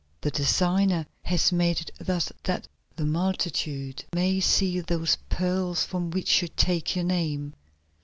[0.21, 6.41] "The designer has made it thus that the multitude may see those pearls from which
[6.41, 7.53] you take your name."